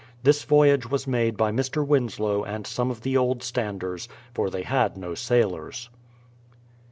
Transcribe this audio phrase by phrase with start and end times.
[0.23, 1.85] This voyage was made by Mr.
[1.85, 5.91] Winslow and some of the old standers, for they had no sailors.